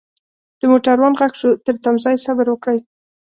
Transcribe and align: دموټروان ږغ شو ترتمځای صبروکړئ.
دموټروان 0.61 1.13
ږغ 1.19 1.31
شو 1.39 1.49
ترتمځای 1.65 2.15
صبروکړئ. 2.25 2.79